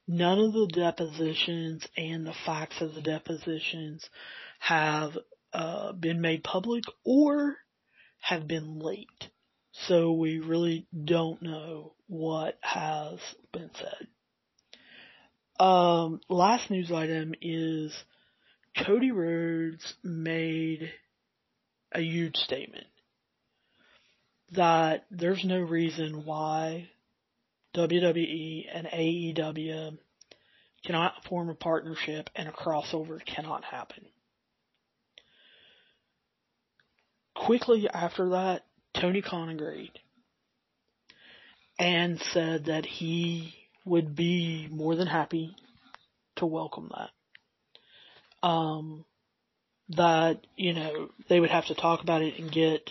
None 0.08 0.38
of 0.38 0.54
the 0.54 0.66
depositions 0.66 1.86
and 1.98 2.26
the 2.26 2.34
facts 2.46 2.80
of 2.80 2.94
the 2.94 3.02
depositions 3.02 4.08
have 4.58 5.18
uh, 5.52 5.92
been 5.92 6.22
made 6.22 6.42
public 6.42 6.84
or 7.04 7.58
have 8.20 8.48
been 8.48 8.78
leaked. 8.78 9.28
So 9.82 10.12
we 10.12 10.38
really 10.38 10.86
don't 11.04 11.42
know 11.42 11.92
what 12.06 12.58
has 12.62 13.18
been 13.52 13.70
said. 13.74 14.06
Um, 15.64 16.20
last 16.28 16.70
news 16.70 16.90
item 16.92 17.34
is 17.40 17.92
Cody 18.76 19.10
Rhodes 19.10 19.94
made 20.02 20.90
a 21.92 22.00
huge 22.00 22.36
statement 22.36 22.86
that 24.52 25.04
there's 25.10 25.44
no 25.44 25.58
reason 25.58 26.24
why 26.24 26.88
WWE 27.76 28.66
and 28.72 28.86
AEW 28.86 29.98
cannot 30.84 31.24
form 31.24 31.48
a 31.48 31.54
partnership 31.54 32.30
and 32.36 32.48
a 32.48 32.52
crossover 32.52 33.24
cannot 33.24 33.64
happen. 33.64 34.06
Quickly 37.34 37.88
after 37.92 38.30
that, 38.30 38.64
Tony 38.94 39.22
Khan 39.22 39.48
agreed 39.48 39.92
and 41.78 42.20
said 42.32 42.66
that 42.66 42.86
he 42.86 43.54
would 43.84 44.14
be 44.14 44.68
more 44.70 44.94
than 44.94 45.06
happy 45.06 45.54
to 46.36 46.46
welcome 46.46 46.90
that. 46.94 48.48
Um, 48.48 49.04
that, 49.90 50.46
you 50.56 50.72
know, 50.72 51.10
they 51.28 51.40
would 51.40 51.50
have 51.50 51.66
to 51.66 51.74
talk 51.74 52.02
about 52.02 52.22
it 52.22 52.38
and 52.38 52.50
get 52.50 52.90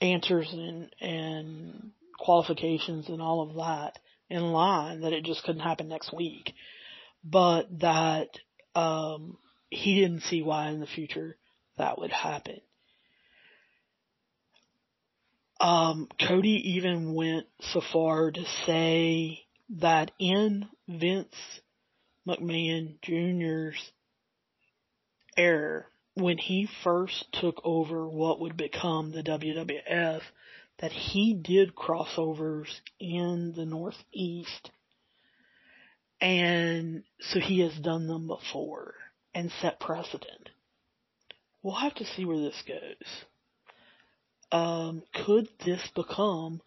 answers 0.00 0.48
and, 0.52 0.94
and 1.00 1.90
qualifications 2.18 3.08
and 3.08 3.20
all 3.20 3.42
of 3.42 3.56
that 3.56 3.98
in 4.30 4.42
line, 4.42 5.02
that 5.02 5.12
it 5.12 5.24
just 5.24 5.44
couldn't 5.44 5.60
happen 5.60 5.88
next 5.88 6.12
week. 6.12 6.52
But 7.22 7.80
that, 7.80 8.28
um, 8.74 9.36
he 9.68 10.00
didn't 10.00 10.22
see 10.22 10.42
why 10.42 10.70
in 10.70 10.80
the 10.80 10.86
future 10.86 11.36
that 11.76 11.98
would 11.98 12.12
happen. 12.12 12.60
Um, 15.64 16.08
Cody 16.20 16.74
even 16.76 17.14
went 17.14 17.46
so 17.72 17.80
far 17.90 18.30
to 18.30 18.44
say 18.66 19.46
that 19.78 20.10
in 20.18 20.68
Vince 20.86 21.34
McMahon 22.28 23.00
Jr.'s 23.00 23.80
era, 25.38 25.86
when 26.16 26.36
he 26.36 26.68
first 26.82 27.24
took 27.32 27.62
over 27.64 28.06
what 28.06 28.40
would 28.40 28.58
become 28.58 29.10
the 29.10 29.22
WWF, 29.22 30.20
that 30.80 30.92
he 30.92 31.32
did 31.32 31.74
crossovers 31.74 32.68
in 33.00 33.54
the 33.56 33.64
Northeast. 33.64 34.70
And 36.20 37.04
so 37.20 37.40
he 37.40 37.60
has 37.60 37.74
done 37.78 38.06
them 38.06 38.26
before 38.26 38.92
and 39.32 39.50
set 39.62 39.80
precedent. 39.80 40.50
We'll 41.62 41.76
have 41.76 41.94
to 41.94 42.04
see 42.04 42.26
where 42.26 42.36
this 42.36 42.62
goes. 42.68 43.24
Um, 44.54 45.02
could 45.26 45.48
this 45.66 45.80
become 45.96 46.62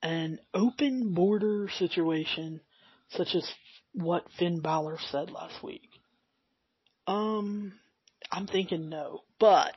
an 0.00 0.38
open 0.54 1.12
border 1.12 1.68
situation 1.76 2.60
such 3.10 3.34
as 3.34 3.44
what 3.94 4.22
Finn 4.38 4.60
Balor 4.60 4.98
said 5.10 5.28
last 5.28 5.60
week? 5.60 5.88
Um, 7.08 7.72
I'm 8.30 8.46
thinking 8.46 8.88
no, 8.88 9.22
but 9.40 9.74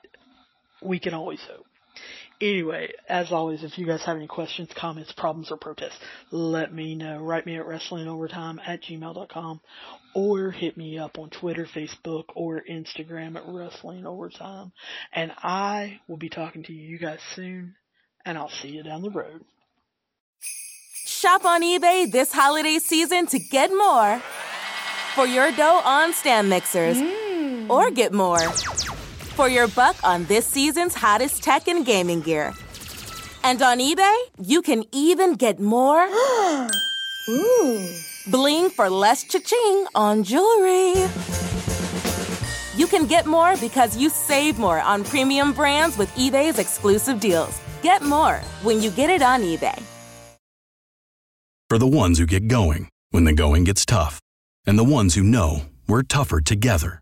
we 0.79 0.99
can 0.99 1.15
always 1.15 1.39
hope. 1.41 1.65
Anyway, 2.41 2.91
as 3.07 3.31
always, 3.31 3.63
if 3.63 3.77
you 3.77 3.85
guys 3.85 4.03
have 4.03 4.17
any 4.17 4.27
questions, 4.27 4.69
comments, 4.75 5.13
problems, 5.13 5.51
or 5.51 5.57
protests, 5.57 5.97
let 6.31 6.73
me 6.73 6.93
know. 6.93 7.19
Write 7.19 7.45
me 7.45 7.57
at 7.57 7.65
wrestlingovertime 7.65 8.59
at 8.65 8.83
gmail.com 8.83 9.61
or 10.13 10.51
hit 10.51 10.75
me 10.75 10.97
up 10.97 11.17
on 11.17 11.29
Twitter, 11.29 11.65
Facebook, 11.65 12.25
or 12.35 12.61
Instagram 12.69 13.37
at 13.37 13.45
wrestlingovertime. 13.45 14.71
And 15.13 15.31
I 15.37 16.01
will 16.07 16.17
be 16.17 16.29
talking 16.29 16.63
to 16.63 16.73
you 16.73 16.97
guys 16.99 17.19
soon, 17.35 17.75
and 18.25 18.37
I'll 18.37 18.49
see 18.49 18.69
you 18.69 18.83
down 18.83 19.01
the 19.01 19.11
road. 19.11 19.45
Shop 21.05 21.45
on 21.45 21.61
eBay 21.61 22.11
this 22.11 22.33
holiday 22.33 22.79
season 22.79 23.27
to 23.27 23.39
get 23.39 23.69
more 23.69 24.21
for 25.13 25.25
your 25.25 25.51
dough 25.51 25.81
on 25.85 26.11
stand 26.11 26.49
mixers 26.49 26.97
mm. 26.97 27.69
or 27.69 27.91
get 27.91 28.11
more 28.11 28.39
for 29.35 29.49
your 29.49 29.67
buck 29.67 29.95
on 30.03 30.25
this 30.25 30.47
season's 30.47 30.95
hottest 30.95 31.43
tech 31.43 31.67
and 31.67 31.85
gaming 31.85 32.21
gear. 32.21 32.53
And 33.43 33.61
on 33.61 33.79
eBay, 33.79 34.15
you 34.41 34.61
can 34.61 34.83
even 34.91 35.35
get 35.35 35.59
more 35.59 36.07
Ooh. 37.29 37.89
bling 38.27 38.69
for 38.69 38.89
less 38.89 39.23
cha-ching 39.23 39.85
on 39.93 40.23
jewelry. 40.23 40.93
You 42.75 42.87
can 42.87 43.05
get 43.05 43.25
more 43.25 43.55
because 43.57 43.95
you 43.97 44.09
save 44.09 44.59
more 44.59 44.81
on 44.81 45.03
premium 45.03 45.53
brands 45.53 45.97
with 45.97 46.13
eBay's 46.15 46.59
exclusive 46.59 47.19
deals. 47.19 47.59
Get 47.81 48.01
more 48.01 48.37
when 48.63 48.81
you 48.81 48.91
get 48.91 49.09
it 49.09 49.21
on 49.21 49.41
eBay. 49.41 49.81
For 51.69 51.77
the 51.77 51.87
ones 51.87 52.19
who 52.19 52.25
get 52.25 52.47
going 52.47 52.89
when 53.11 53.23
the 53.23 53.33
going 53.33 53.63
gets 53.63 53.85
tough, 53.85 54.19
and 54.67 54.77
the 54.77 54.83
ones 54.83 55.15
who 55.15 55.23
know 55.23 55.61
we're 55.87 56.03
tougher 56.03 56.41
together. 56.41 57.01